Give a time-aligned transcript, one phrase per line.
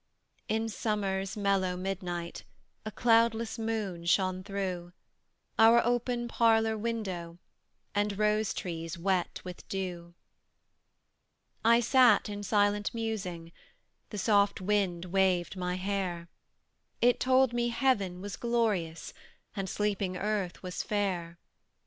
[0.47, 2.43] In summer's mellow midnight,
[2.87, 4.93] A cloudless moon shone through
[5.59, 7.37] Our open parlour window,
[7.93, 10.15] And rose trees wet with dew.
[11.63, 13.51] I sat in silent musing;
[14.09, 16.29] The soft wind waved my hair;
[16.99, 19.13] It told me heaven was glorious,
[19.55, 21.37] And sleeping earth was fair.